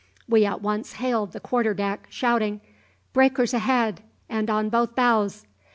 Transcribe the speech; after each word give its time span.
We 0.27 0.47
at 0.47 0.63
once 0.63 0.93
hailed 0.93 1.31
the 1.31 1.39
quarterdeck, 1.39 2.07
shouting: 2.09 2.59
`Breakers 3.13 3.53
ahead 3.53 4.01
and 4.27 4.49
on 4.49 4.69
both 4.69 4.95
bows!' 4.95 5.45